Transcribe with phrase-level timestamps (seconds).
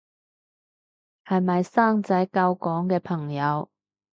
[1.25, 3.69] 係咪生仔救港嘅朋友